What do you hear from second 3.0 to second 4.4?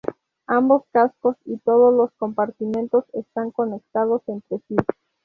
están conectados